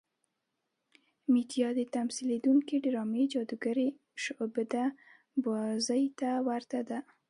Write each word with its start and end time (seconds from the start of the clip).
میډیا 1.33 1.67
د 1.79 1.81
تمثیلېدونکې 1.95 2.75
ډرامې 2.85 3.23
جادوګرې 3.33 3.89
شعبده 4.23 4.85
بازۍ 5.43 6.03
ته 6.19 6.29
ورته 6.47 6.79
ده. 6.89 6.99